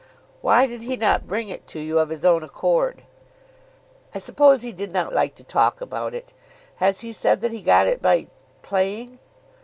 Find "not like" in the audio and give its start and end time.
4.91-5.35